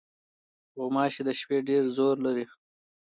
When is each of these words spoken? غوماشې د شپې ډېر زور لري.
غوماشې 0.75 1.21
د 1.27 1.29
شپې 1.39 1.57
ډېر 1.69 1.83
زور 1.95 2.15
لري. 2.25 2.45